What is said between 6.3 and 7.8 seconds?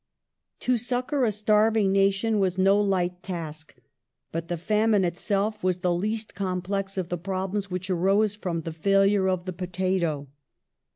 complex of the problems